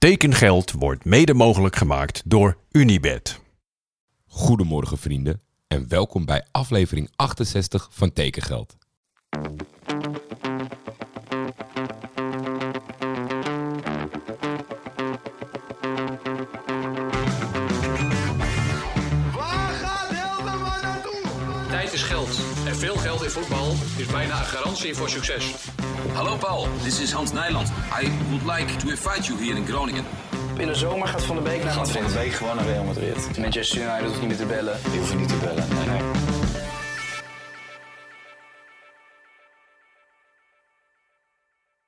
[0.00, 3.40] Tekengeld wordt mede mogelijk gemaakt door Unibed.
[4.26, 8.76] Goedemorgen vrienden en welkom bij aflevering 68 van Tekengeld.
[19.32, 21.20] Waar gaat Hilterman naartoe?
[21.68, 22.40] Tijd is geld.
[22.66, 25.70] En veel geld in voetbal is bijna een garantie voor succes.
[26.08, 27.68] Hallo Paul, this is Hans Nijland.
[27.68, 30.04] I would like to invite you here in Groningen.
[30.58, 32.84] In de zomer gaat Van de Beek naar Gaat van de week gewoon naar Real
[32.84, 33.38] Madrid.
[33.38, 34.78] Manchester United hoeft niet meer te bellen.
[34.90, 35.68] Die hoeven niet te bellen.
[35.74, 36.10] Nee, nee.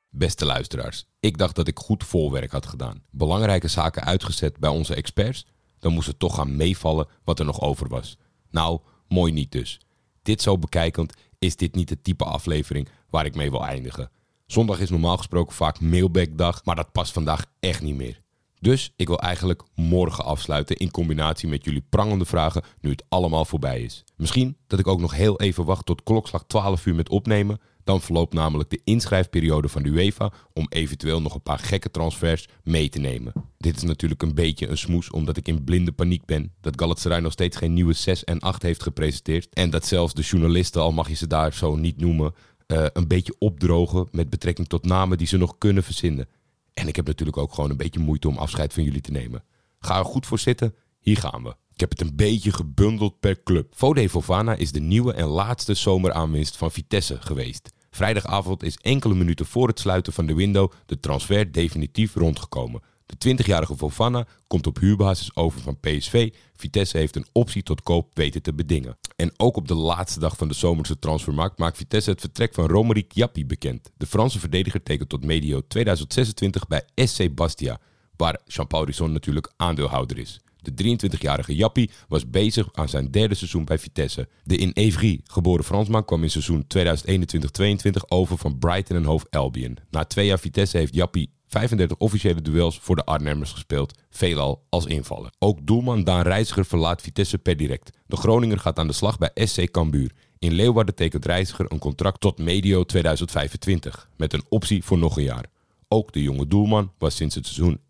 [0.09, 3.02] Beste luisteraars, ik dacht dat ik goed voorwerk had gedaan.
[3.10, 5.47] Belangrijke zaken uitgezet bij onze experts.
[5.79, 8.19] Dan moest het toch gaan meevallen wat er nog over was.
[8.51, 9.80] Nou, mooi niet dus.
[10.23, 14.10] Dit zo bekijkend is dit niet het type aflevering waar ik mee wil eindigen.
[14.46, 18.20] Zondag is normaal gesproken vaak mailbackdag, maar dat past vandaag echt niet meer.
[18.60, 23.45] Dus ik wil eigenlijk morgen afsluiten in combinatie met jullie prangende vragen nu het allemaal
[23.45, 24.04] voorbij is.
[24.16, 27.60] Misschien dat ik ook nog heel even wacht tot klokslag 12 uur met opnemen.
[27.85, 32.49] Dan verloopt namelijk de inschrijfperiode van de UEFA om eventueel nog een paar gekke transfers
[32.63, 33.33] mee te nemen.
[33.59, 37.21] Dit is natuurlijk een beetje een smoes omdat ik in blinde paniek ben dat Galatasaray
[37.21, 39.55] nog steeds geen nieuwe 6 en 8 heeft gepresenteerd.
[39.55, 42.35] En dat zelfs de journalisten, al mag je ze daar zo niet noemen,
[42.66, 46.29] eh, een beetje opdrogen met betrekking tot namen die ze nog kunnen verzinnen.
[46.74, 49.45] En ik heb natuurlijk ook gewoon een beetje moeite om afscheid van jullie te nemen.
[49.79, 51.55] Ga er goed voor zitten, hier gaan we.
[51.83, 53.73] Ik heb het een beetje gebundeld per club.
[53.77, 57.73] Vode Fofana is de nieuwe en laatste zomeraanwinst van Vitesse geweest.
[57.91, 62.83] Vrijdagavond is enkele minuten voor het sluiten van de window de transfer definitief rondgekomen.
[63.07, 66.33] De 20-jarige Fofana komt op huurbasis over van PSV.
[66.56, 68.99] Vitesse heeft een optie tot koop weten te bedingen.
[69.17, 72.67] En ook op de laatste dag van de zomerse transfermarkt maakt Vitesse het vertrek van
[72.67, 73.91] Romeric Jappi bekend.
[73.97, 77.81] De Franse verdediger tekent tot medio 2026 bij SC Bastia,
[78.17, 80.41] waar Jean-Paul Risson natuurlijk aandeelhouder is.
[80.62, 84.28] De 23-jarige Jappi was bezig aan zijn derde seizoen bij Vitesse.
[84.44, 89.77] De in Evry geboren Fransman kwam in seizoen 2021-22 over van Brighton en Hove Albion.
[89.91, 94.87] Na twee jaar Vitesse heeft Jappi 35 officiële duels voor de Arnhemmers gespeeld, veelal als
[94.87, 95.33] invaller.
[95.39, 97.97] Ook doelman Daan Reiziger verlaat Vitesse per direct.
[98.06, 100.12] De Groninger gaat aan de slag bij SC Cambuur.
[100.39, 105.23] In Leeuwarden tekent Reiziger een contract tot medio 2025, met een optie voor nog een
[105.23, 105.44] jaar.
[105.93, 107.81] Ook de jonge doelman was sinds het seizoen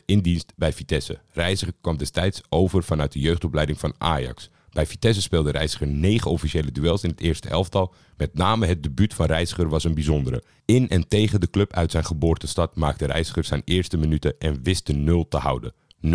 [0.00, 1.20] 2021-22 in dienst bij Vitesse.
[1.32, 4.50] Reiziger kwam destijds over vanuit de jeugdopleiding van Ajax.
[4.70, 7.94] Bij Vitesse speelde Reiziger negen officiële duels in het eerste elftal.
[8.16, 10.42] Met name het debuut van Reiziger was een bijzondere.
[10.64, 14.86] In en tegen de club uit zijn geboortestad maakte Reiziger zijn eerste minuten en wist
[14.86, 15.72] de 0 te houden.
[16.06, 16.08] 0-1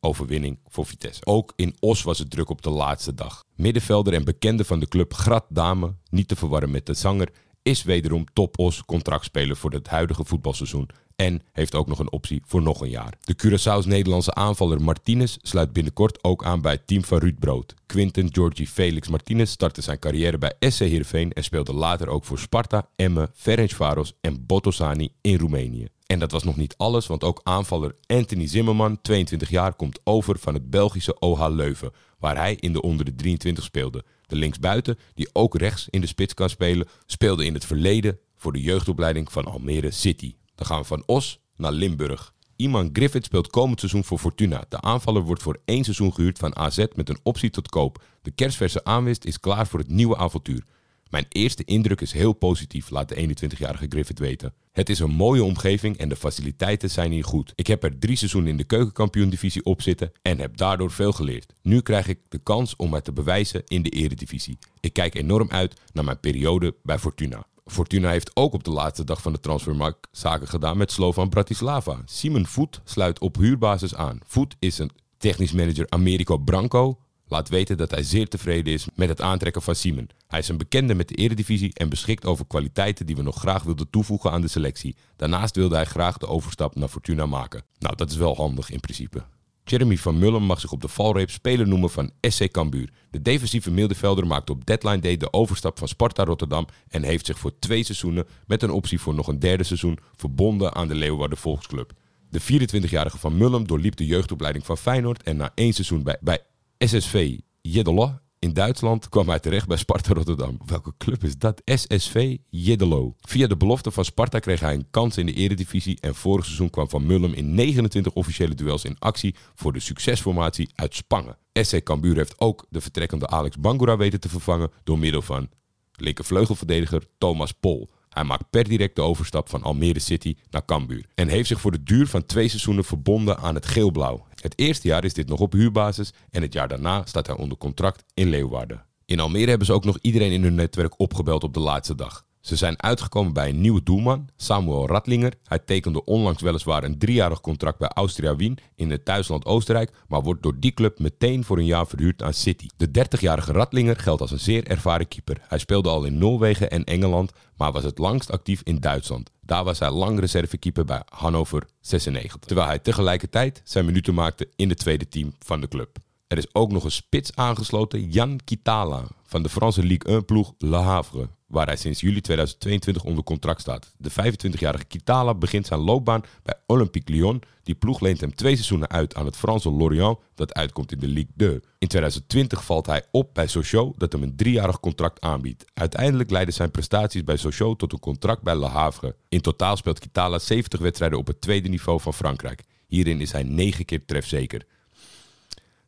[0.00, 1.26] overwinning voor Vitesse.
[1.26, 3.44] Ook in Os was het druk op de laatste dag.
[3.54, 7.28] Middenvelder en bekende van de club Grat Dame, niet te verwarren met de zanger,
[7.62, 12.42] is wederom top Os contractspeler voor het huidige voetbalseizoen en heeft ook nog een optie
[12.46, 13.14] voor nog een jaar.
[13.20, 17.74] De Curaçao's Nederlandse aanvaller Martinez sluit binnenkort ook aan bij het team van Ruud Brood.
[17.86, 22.38] Quinten Georgie Felix Martinez startte zijn carrière bij SC Heerenveen en speelde later ook voor
[22.38, 25.88] Sparta, Emmen, Ferencvaros en Botossani in Roemenië.
[26.06, 30.38] En dat was nog niet alles, want ook aanvaller Anthony Zimmerman, 22 jaar, komt over
[30.38, 34.04] van het Belgische OH Leuven, waar hij in de onder de 23 speelde.
[34.32, 38.52] De linksbuiten, die ook rechts in de spits kan spelen, speelde in het verleden voor
[38.52, 40.34] de jeugdopleiding van Almere City.
[40.54, 42.32] Dan gaan we van Os naar Limburg.
[42.56, 44.64] Iman Griffith speelt komend seizoen voor Fortuna.
[44.68, 48.02] De aanvaller wordt voor één seizoen gehuurd van AZ met een optie tot koop.
[48.22, 50.64] De kerstverse aanwist is klaar voor het nieuwe avontuur.
[51.12, 54.54] Mijn eerste indruk is heel positief, laat de 21-jarige Griffith weten.
[54.72, 57.52] Het is een mooie omgeving en de faciliteiten zijn hier goed.
[57.54, 61.52] Ik heb er drie seizoenen in de keukenkampioen-divisie op zitten en heb daardoor veel geleerd.
[61.62, 64.58] Nu krijg ik de kans om het te bewijzen in de eredivisie.
[64.80, 67.46] Ik kijk enorm uit naar mijn periode bij Fortuna.
[67.66, 72.02] Fortuna heeft ook op de laatste dag van de transfermarkt zaken gedaan met Slovan Bratislava.
[72.04, 74.18] Simon Voet sluit op huurbasis aan.
[74.26, 76.98] Voet is een technisch manager Americo Branco.
[77.32, 80.08] Laat weten dat hij zeer tevreden is met het aantrekken van Simon.
[80.26, 83.62] Hij is een bekende met de eredivisie en beschikt over kwaliteiten die we nog graag
[83.62, 84.96] wilden toevoegen aan de selectie.
[85.16, 87.64] Daarnaast wilde hij graag de overstap naar Fortuna maken.
[87.78, 89.24] Nou, dat is wel handig in principe.
[89.64, 92.92] Jeremy van Mullen mag zich op de valreep speler noemen van SC Cambuur.
[93.10, 97.38] De defensieve middenvelder maakte op deadline day de overstap van Sparta Rotterdam en heeft zich
[97.38, 101.38] voor twee seizoenen met een optie voor nog een derde seizoen verbonden aan de Leeuwarden
[101.38, 101.92] Volksclub.
[102.30, 106.40] De 24-jarige van Mullen doorliep de jeugdopleiding van Feyenoord en na één seizoen bij, bij
[106.84, 110.58] SSV Jeddelo in Duitsland kwam hij terecht bij Sparta Rotterdam.
[110.66, 111.62] Welke club is dat?
[111.64, 113.14] SSV Jeddelo.
[113.20, 116.70] Via de belofte van Sparta kreeg hij een kans in de eredivisie en vorig seizoen
[116.70, 121.38] kwam Van Mullum in 29 officiële duels in actie voor de succesformatie uit Spangen.
[121.52, 125.48] SC Cambuur heeft ook de vertrekkende Alex Bangura weten te vervangen door middel van
[125.92, 127.90] linkervleugelverdediger Thomas Pol.
[128.12, 131.06] Hij maakt per direct de overstap van Almere City naar Cambuur.
[131.14, 134.26] En heeft zich voor de duur van twee seizoenen verbonden aan het geelblauw.
[134.40, 137.58] Het eerste jaar is dit nog op huurbasis en het jaar daarna staat hij onder
[137.58, 138.84] contract in Leeuwarden.
[139.04, 142.24] In Almere hebben ze ook nog iedereen in hun netwerk opgebeld op de laatste dag.
[142.42, 145.32] Ze zijn uitgekomen bij een nieuwe doelman, Samuel Radlinger.
[145.44, 150.22] Hij tekende onlangs weliswaar een driejarig contract bij Austria Wien in het thuisland Oostenrijk, maar
[150.22, 152.66] wordt door die club meteen voor een jaar verhuurd aan City.
[152.76, 155.36] De 30-jarige Radlinger geldt als een zeer ervaren keeper.
[155.48, 159.30] Hij speelde al in Noorwegen en Engeland, maar was het langst actief in Duitsland.
[159.40, 164.68] Daar was hij lang reservekeeper bij Hannover 96, terwijl hij tegelijkertijd zijn minuten maakte in
[164.68, 165.98] het tweede team van de club.
[166.26, 170.76] Er is ook nog een spits aangesloten, Jan Kitala, van de Franse Ligue 1-ploeg Le
[170.76, 173.94] Havre, waar hij sinds juli 2022 onder contract staat.
[173.96, 177.42] De 25-jarige Kitala begint zijn loopbaan bij Olympique Lyon.
[177.62, 181.06] Die ploeg leent hem twee seizoenen uit aan het Franse Lorient, dat uitkomt in de
[181.06, 181.60] Ligue 2.
[181.78, 185.64] In 2020 valt hij op bij Sochaux, dat hem een driejarig contract aanbiedt.
[185.74, 189.16] Uiteindelijk leiden zijn prestaties bij Sochaux tot een contract bij Le Havre.
[189.28, 192.62] In totaal speelt Kitala 70 wedstrijden op het tweede niveau van Frankrijk.
[192.86, 194.66] Hierin is hij 9 keer trefzeker.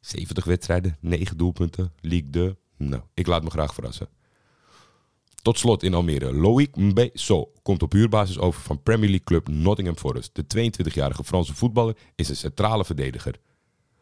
[0.00, 2.56] 70 wedstrijden, 9 doelpunten, Ligue 2.
[2.76, 4.08] Nou, ik laat me graag verrassen.
[5.44, 6.32] Tot slot in Almere.
[6.32, 10.30] Loïc Mbeso komt op huurbasis over van Premier League club Nottingham Forest.
[10.32, 13.34] De 22-jarige Franse voetballer is een centrale verdediger.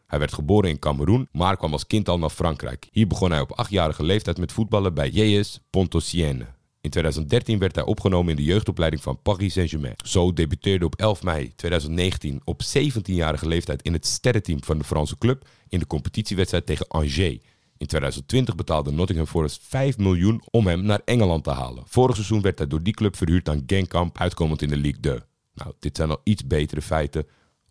[0.07, 2.87] Hij werd geboren in Cameroen, maar kwam als kind al naar Frankrijk.
[2.91, 6.45] Hier begon hij op achtjarige leeftijd met voetballen bij JS Pontosienne.
[6.81, 9.95] In 2013 werd hij opgenomen in de jeugdopleiding van Paris Saint-Germain.
[10.05, 15.17] Zo debuteerde op 11 mei 2019 op 17-jarige leeftijd in het sterrenteam van de Franse
[15.17, 17.37] club in de competitiewedstrijd tegen Angers.
[17.83, 21.83] In 2020 betaalde Nottingham Forest 5 miljoen om hem naar Engeland te halen.
[21.87, 25.19] Vorig seizoen werd hij door die club verhuurd aan Genkamp, uitkomend in de Ligue 2.
[25.53, 27.27] Nou, dit zijn al iets betere feiten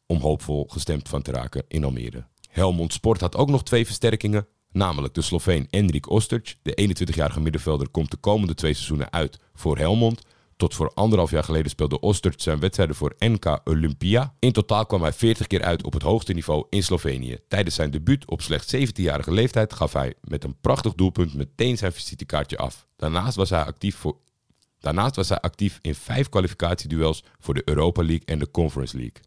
[0.07, 2.27] om hoopvol gestemd van te raken in Almere.
[2.51, 6.57] Helmond Sport had ook nog twee versterkingen, namelijk de Sloveen Enrik Osterc.
[6.63, 10.23] De 21-jarige middenvelder komt de komende twee seizoenen uit voor Helmond.
[10.63, 14.35] Tot voor anderhalf jaar geleden speelde Osterc zijn wedstrijden voor NK Olympia.
[14.39, 17.39] In totaal kwam hij 40 keer uit op het hoogste niveau in Slovenië.
[17.49, 21.93] Tijdens zijn debuut op slechts 17-jarige leeftijd gaf hij met een prachtig doelpunt meteen zijn
[21.93, 22.87] visitekaartje af.
[22.97, 24.17] Daarnaast was hij actief voor
[24.79, 29.23] Daarnaast was hij actief in vijf kwalificatieduels voor de Europa League en de Conference League.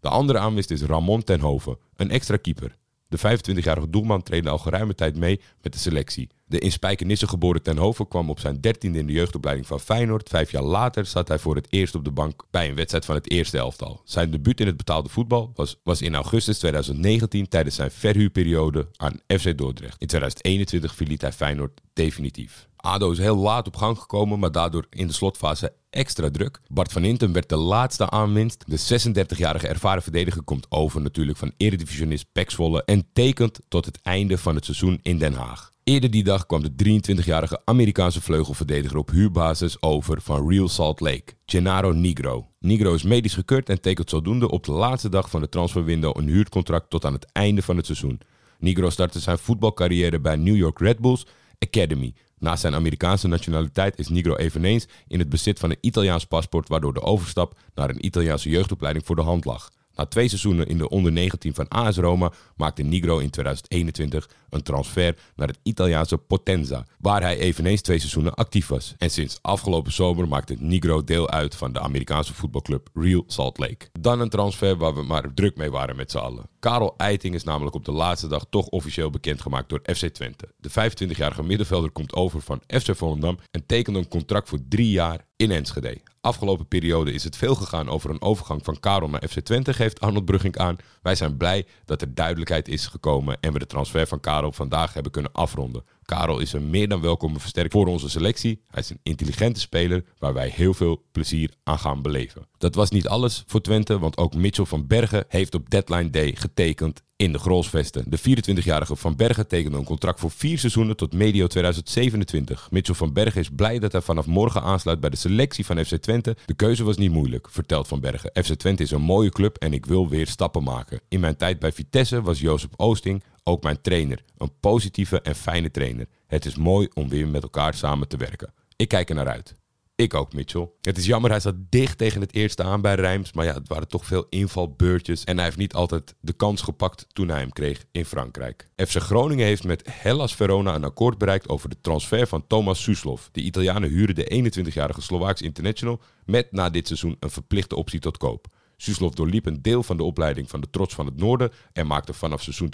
[0.00, 2.76] De andere aanwist is Ramon Tenhoven, een extra keeper.
[3.08, 6.28] De 25-jarige doelman trainde al geruime tijd mee met de selectie.
[6.48, 10.28] De in Spijkenisse geboren Tenhoven kwam op zijn dertiende in de jeugdopleiding van Feyenoord.
[10.28, 13.14] Vijf jaar later zat hij voor het eerst op de bank bij een wedstrijd van
[13.14, 14.00] het eerste elftal.
[14.04, 19.20] Zijn debuut in het betaalde voetbal was, was in augustus 2019 tijdens zijn verhuurperiode aan
[19.26, 20.00] FC Dordrecht.
[20.00, 22.68] In 2021 verliet hij Feyenoord definitief.
[22.76, 26.60] ADO is heel laat op gang gekomen, maar daardoor in de slotfase extra druk.
[26.66, 28.64] Bart van Intem werd de laatste aanwinst.
[28.66, 32.50] De 36-jarige ervaren verdediger komt over natuurlijk van eredivisionist Pek
[32.84, 35.72] en tekent tot het einde van het seizoen in Den Haag.
[35.88, 41.24] Eerder die dag kwam de 23-jarige Amerikaanse vleugelverdediger op huurbasis over van Real Salt Lake,
[41.46, 42.48] Gennaro Nigro.
[42.60, 46.28] Nigro is medisch gekeurd en tekent zodoende op de laatste dag van de transferwindow een
[46.28, 48.20] huurcontract tot aan het einde van het seizoen.
[48.58, 51.26] Nigro startte zijn voetbalcarrière bij New York Red Bulls
[51.58, 52.14] Academy.
[52.38, 56.94] Naast zijn Amerikaanse nationaliteit is Nigro eveneens in het bezit van een Italiaans paspoort, waardoor
[56.94, 59.70] de overstap naar een Italiaanse jeugdopleiding voor de hand lag.
[59.98, 64.62] Na twee seizoenen in de onder 19 van AS Roma maakte Nigro in 2021 een
[64.62, 68.94] transfer naar het Italiaanse Potenza, waar hij eveneens twee seizoenen actief was.
[68.98, 73.88] En sinds afgelopen zomer maakte Nigro deel uit van de Amerikaanse voetbalclub Real Salt Lake.
[74.00, 76.48] Dan een transfer waar we maar druk mee waren met z'n allen.
[76.58, 80.48] Karel Eiting is namelijk op de laatste dag toch officieel bekendgemaakt door FC Twente.
[80.56, 85.26] De 25-jarige middenvelder komt over van FC Volendam en tekent een contract voor drie jaar
[85.38, 86.00] in Enschede.
[86.20, 90.00] Afgelopen periode is het veel gegaan over een overgang van Karel naar FC Twente, geeft
[90.00, 90.76] Arnold Brugging aan.
[91.02, 94.94] Wij zijn blij dat er duidelijkheid is gekomen en we de transfer van Karel vandaag
[94.94, 95.84] hebben kunnen afronden.
[96.08, 98.62] Karel is een meer dan welkome versterking voor onze selectie.
[98.66, 102.46] Hij is een intelligente speler waar wij heel veel plezier aan gaan beleven.
[102.58, 106.32] Dat was niet alles voor Twente, want ook Mitchell van Bergen heeft op deadline day
[106.34, 108.04] getekend in de Grolsvesten.
[108.06, 112.70] De 24-jarige Van Bergen tekende een contract voor vier seizoenen tot medio 2027.
[112.70, 115.96] Mitchell van Bergen is blij dat hij vanaf morgen aansluit bij de selectie van FC
[115.96, 116.36] Twente.
[116.46, 118.30] De keuze was niet moeilijk, vertelt Van Bergen.
[118.44, 121.00] FC Twente is een mooie club en ik wil weer stappen maken.
[121.08, 124.22] In mijn tijd bij Vitesse was Jozef Oosting ook mijn trainer.
[124.36, 126.06] Een positieve en fijne trainer.
[126.26, 128.52] Het is mooi om weer met elkaar samen te werken.
[128.76, 129.54] Ik kijk er naar uit.
[129.94, 130.68] Ik ook, Mitchell.
[130.80, 133.32] Het is jammer, hij zat dicht tegen het eerste aan bij Rijms.
[133.32, 135.24] Maar ja, het waren toch veel invalbeurtjes.
[135.24, 138.68] En hij heeft niet altijd de kans gepakt toen hij hem kreeg in Frankrijk.
[138.76, 143.22] FC Groningen heeft met Hellas Verona een akkoord bereikt over de transfer van Thomas Suslov.
[143.32, 148.16] De Italianen huren de 21-jarige Slovaaks international met na dit seizoen een verplichte optie tot
[148.16, 148.46] koop.
[148.80, 152.12] Suslov doorliep een deel van de opleiding van de Trots van het Noorden en maakte
[152.12, 152.72] vanaf seizoen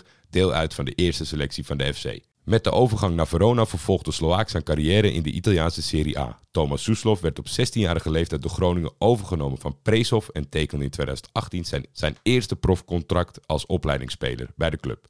[0.00, 2.20] 2020-2021 deel uit van de eerste selectie van de FC.
[2.44, 6.38] Met de overgang naar Verona vervolgde de Slovaak zijn carrière in de Italiaanse Serie A.
[6.50, 11.64] Thomas Soeslof werd op 16-jarige leeftijd door Groningen overgenomen van Presov en tekende in 2018
[11.64, 15.08] zijn, zijn eerste profcontract als opleidingsspeler bij de club.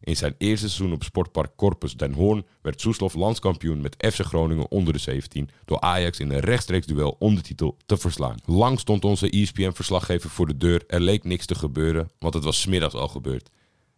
[0.00, 4.70] In zijn eerste seizoen op sportpark Corpus Den Hoorn werd Soeslof landskampioen met FC Groningen
[4.70, 8.36] onder de 17 door Ajax in een rechtstreeks duel om de titel te verslaan.
[8.44, 10.84] Lang stond onze ESPN-verslaggever voor de deur.
[10.86, 13.50] Er leek niks te gebeuren, want het was 's middags al gebeurd.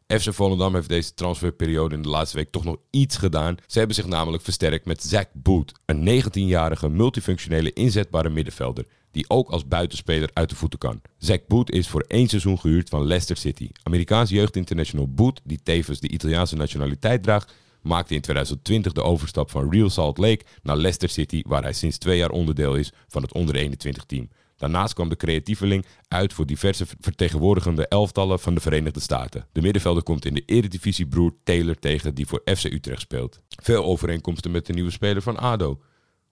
[0.09, 3.57] FC Volendam heeft deze transferperiode in de laatste week toch nog iets gedaan.
[3.67, 9.51] Ze hebben zich namelijk versterkt met Zack Boot, een 19-jarige multifunctionele inzetbare middenvelder die ook
[9.51, 11.01] als buitenspeler uit de voeten kan.
[11.19, 13.69] Zack Boot is voor één seizoen gehuurd van Leicester City.
[13.83, 19.71] Amerikaans jeugdinternational Boot, die tevens de Italiaanse nationaliteit draagt, maakte in 2020 de overstap van
[19.71, 23.33] Real Salt Lake naar Leicester City, waar hij sinds twee jaar onderdeel is van het
[23.33, 24.29] onder 21 team.
[24.59, 29.47] Daarnaast kwam de creatieveling uit voor diverse vertegenwoordigende elftallen van de Verenigde Staten.
[29.53, 33.41] De middenvelder komt in de eredivisie broer Taylor tegen die voor FC Utrecht speelt.
[33.49, 35.81] Veel overeenkomsten met de nieuwe speler van ADO.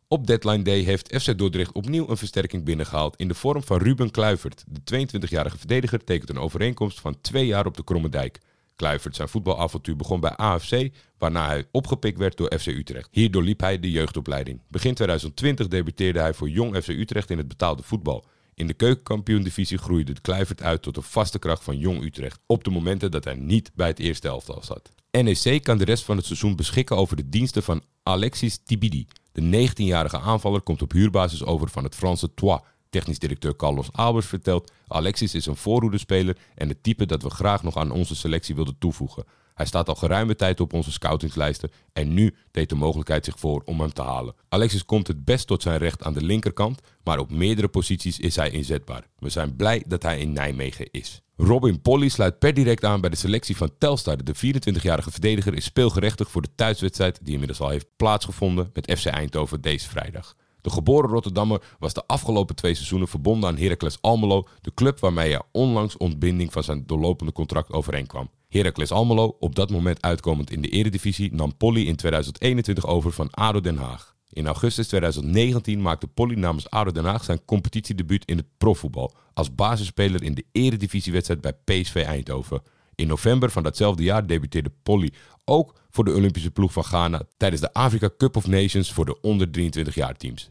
[0.08, 4.10] Op deadline day heeft FC Dordrecht opnieuw een versterking binnengehaald in de vorm van Ruben
[4.10, 4.64] Kluivert.
[4.66, 8.40] De 22-jarige verdediger tekent een overeenkomst van twee jaar op de Kromme Dijk.
[8.76, 13.08] Kluivert zijn voetbalavontuur begon bij AFC, waarna hij opgepikt werd door FC Utrecht.
[13.10, 14.60] Hier doorliep hij de jeugdopleiding.
[14.68, 18.24] Begin 2020 debuteerde hij voor Jong FC Utrecht in het betaalde voetbal.
[18.54, 22.64] In de keukenkampioen-divisie groeide de Kluivert uit tot een vaste kracht van Jong Utrecht, op
[22.64, 24.90] de momenten dat hij niet bij het eerste elftal zat.
[25.10, 29.06] NEC kan de rest van het seizoen beschikken over de diensten van Alexis Tibidi.
[29.32, 32.60] De 19-jarige aanvaller komt op huurbasis over van het Franse Troyes.
[32.96, 37.62] Technisch directeur Carlos Albers vertelt: Alexis is een voorhoedenspeler en het type dat we graag
[37.62, 39.24] nog aan onze selectie wilden toevoegen.
[39.54, 43.62] Hij staat al geruime tijd op onze scoutingslijsten en nu deed de mogelijkheid zich voor
[43.64, 44.34] om hem te halen.
[44.48, 48.36] Alexis komt het best tot zijn recht aan de linkerkant, maar op meerdere posities is
[48.36, 49.06] hij inzetbaar.
[49.18, 51.22] We zijn blij dat hij in Nijmegen is.
[51.36, 54.24] Robin Polly sluit per direct aan bij de selectie van Telstar.
[54.24, 59.06] De 24-jarige verdediger is speelgerechtig voor de thuiswedstrijd die inmiddels al heeft plaatsgevonden met FC
[59.06, 60.36] Eindhoven deze vrijdag.
[60.66, 65.30] De geboren Rotterdammer was de afgelopen twee seizoenen verbonden aan Heracles Almelo, de club waarmee
[65.30, 68.30] hij onlangs ontbinding van zijn doorlopende contract overeenkwam.
[68.48, 73.30] Heracles Almelo, op dat moment uitkomend in de eredivisie, nam Polly in 2021 over van
[73.30, 74.14] ADO Den Haag.
[74.30, 79.54] In augustus 2019 maakte Polly namens ADO Den Haag zijn competitiedebuut in het profvoetbal als
[79.54, 82.62] basisspeler in de eredivisiewedstrijd bij PSV Eindhoven.
[82.96, 85.12] In november van datzelfde jaar debuteerde Polly
[85.44, 89.20] ook voor de Olympische ploeg van Ghana tijdens de Africa Cup of Nations voor de
[89.20, 90.48] onder 23 jaar teams.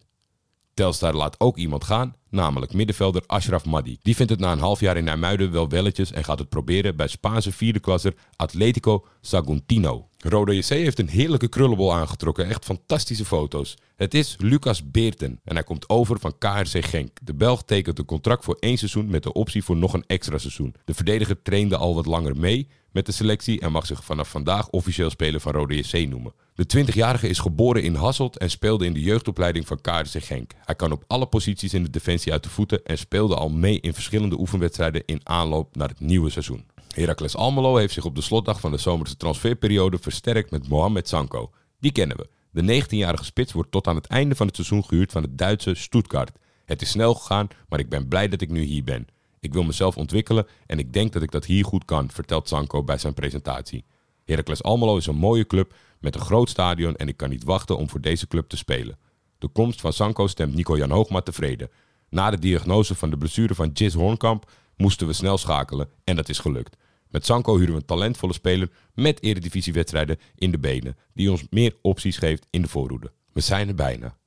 [0.73, 3.97] Telstar laat ook iemand gaan, namelijk middenvelder Ashraf Maddi.
[4.01, 6.95] Die vindt het na een half jaar in Nijmuiden wel welletjes en gaat het proberen
[6.95, 10.07] bij Spaanse vierde klasser Atletico Saguntino.
[10.27, 13.77] Roda JC heeft een heerlijke krullenbol aangetrokken, echt fantastische foto's.
[13.95, 17.17] Het is Lucas Beerten en hij komt over van KRC Genk.
[17.23, 20.37] De Belg tekent een contract voor één seizoen met de optie voor nog een extra
[20.37, 20.75] seizoen.
[20.85, 24.69] De verdediger trainde al wat langer mee met de selectie en mag zich vanaf vandaag
[24.69, 26.33] officieel speler van Rode JC noemen.
[26.55, 30.51] De 20-jarige is geboren in Hasselt en speelde in de jeugdopleiding van KRC Genk.
[30.63, 33.79] Hij kan op alle posities in de defensie uit de voeten en speelde al mee
[33.79, 36.65] in verschillende oefenwedstrijden in aanloop naar het nieuwe seizoen.
[36.95, 41.51] Heracles Almelo heeft zich op de slotdag van de zomerse transferperiode versterkt met Mohamed Sanko.
[41.79, 42.29] Die kennen we.
[42.51, 45.73] De 19-jarige spits wordt tot aan het einde van het seizoen gehuurd van het Duitse
[45.73, 46.31] Stuttgart.
[46.65, 49.07] Het is snel gegaan, maar ik ben blij dat ik nu hier ben.
[49.39, 52.83] Ik wil mezelf ontwikkelen en ik denk dat ik dat hier goed kan, vertelt Sanko
[52.83, 53.85] bij zijn presentatie.
[54.25, 57.77] Heracles Almelo is een mooie club met een groot stadion en ik kan niet wachten
[57.77, 58.97] om voor deze club te spelen.
[59.37, 61.69] De komst van Sanko stemt Nico-Jan Hoogma tevreden.
[62.09, 66.29] Na de diagnose van de blessure van Jis Hornkamp moesten we snel schakelen en dat
[66.29, 66.77] is gelukt.
[67.15, 71.75] Met Sanko huren we een talentvolle speler met eredivisiewedstrijden in de benen, die ons meer
[71.81, 73.11] opties geeft in de voorhoede.
[73.33, 74.17] We zijn er bijna.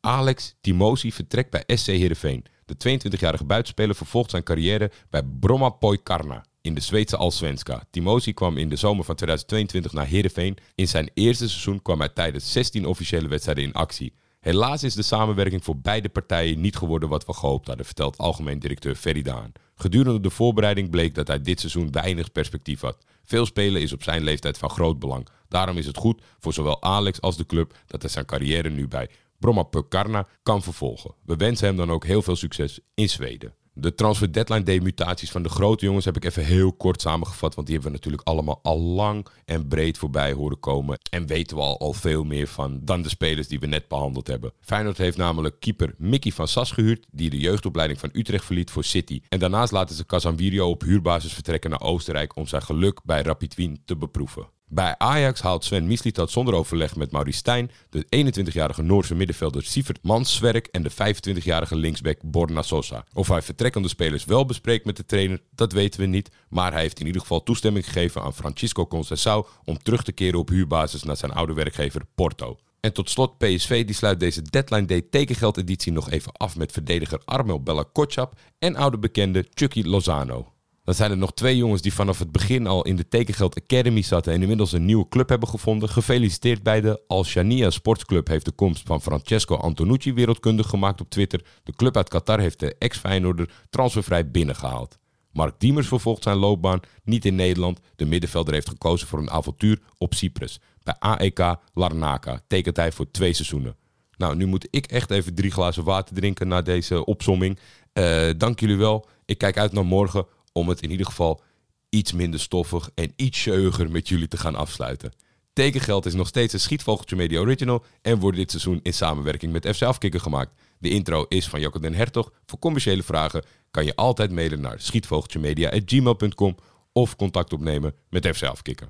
[0.00, 2.44] Alex Timosi vertrekt bij SC Heerenveen.
[2.64, 7.82] De 22-jarige buitenspeler vervolgt zijn carrière bij Bromma Poikarna in de Zweedse Allsvenska.
[7.90, 10.56] Timosi kwam in de zomer van 2022 naar Heerenveen.
[10.74, 14.12] In zijn eerste seizoen kwam hij tijdens 16 officiële wedstrijden in actie.
[14.48, 18.58] Helaas is de samenwerking voor beide partijen niet geworden wat we gehoopt hadden, vertelt algemeen
[18.58, 19.52] directeur Ferry Daan.
[19.74, 23.04] Gedurende de voorbereiding bleek dat hij dit seizoen weinig perspectief had.
[23.24, 25.28] Veel spelen is op zijn leeftijd van groot belang.
[25.48, 28.88] Daarom is het goed voor zowel Alex als de club dat hij zijn carrière nu
[28.88, 31.14] bij Bromma Pökarna kan vervolgen.
[31.24, 33.54] We wensen hem dan ook heel veel succes in Zweden.
[33.80, 37.54] De transfer deadline day mutaties van de grote jongens heb ik even heel kort samengevat.
[37.54, 40.98] Want die hebben we natuurlijk allemaal al lang en breed voorbij horen komen.
[41.10, 44.26] En weten we al, al veel meer van dan de spelers die we net behandeld
[44.26, 44.52] hebben.
[44.60, 47.06] Feyenoord heeft namelijk keeper Mickey van Sas gehuurd.
[47.10, 49.20] Die de jeugdopleiding van Utrecht verliet voor City.
[49.28, 52.36] En daarnaast laten ze Casanvirio op huurbasis vertrekken naar Oostenrijk.
[52.36, 54.57] Om zijn geluk bij Rapid Wien te beproeven.
[54.70, 59.98] Bij Ajax haalt Sven Mislitat zonder overleg met Maurice Stijn de 21-jarige Noorse middenvelder Sievert
[60.02, 63.04] Manswerk en de 25-jarige linksback Borna Sosa.
[63.12, 66.30] Of hij vertrekkende spelers wel bespreekt met de trainer, dat weten we niet.
[66.48, 70.38] Maar hij heeft in ieder geval toestemming gegeven aan Francisco Conceição om terug te keren
[70.38, 72.56] op huurbasis naar zijn oude werkgever Porto.
[72.80, 77.22] En tot slot PSV die sluit deze Deadline Day tekengeldeditie nog even af met verdediger
[77.24, 80.52] Armel Bella Kotschap en oude bekende Chucky Lozano.
[80.88, 84.02] Dan zijn er nog twee jongens die vanaf het begin al in de Tekengeld Academy
[84.02, 85.88] zaten en inmiddels een nieuwe club hebben gevonden.
[85.88, 91.10] Gefeliciteerd bij de Al Shania Sportsclub heeft de komst van Francesco Antonucci wereldkundig gemaakt op
[91.10, 91.44] Twitter.
[91.62, 94.98] De club uit Qatar heeft de ex-Feyenoorder transfervrij binnengehaald.
[95.32, 97.80] Mark Diemers vervolgt zijn loopbaan niet in Nederland.
[97.96, 100.60] De middenvelder heeft gekozen voor een avontuur op Cyprus.
[100.82, 103.76] Bij AEK Larnaca tekent hij voor twee seizoenen.
[104.16, 107.58] Nou, nu moet ik echt even drie glazen water drinken na deze opsomming.
[107.92, 109.08] Eh, dank jullie wel.
[109.24, 110.26] Ik kijk uit naar morgen
[110.58, 111.42] om het in ieder geval
[111.88, 115.12] iets minder stoffig en iets jeuger met jullie te gaan afsluiten.
[115.52, 119.76] Tekengeld is nog steeds een Schietvogeltje Media Original en wordt dit seizoen in samenwerking met
[119.76, 120.60] FC Afkikker gemaakt.
[120.78, 122.32] De intro is van Jacco den Hertog.
[122.46, 126.56] Voor commerciële vragen kan je altijd mailen naar schietvogeltjemedia.gmail.com
[126.92, 128.88] of contact opnemen met FC Afkikker.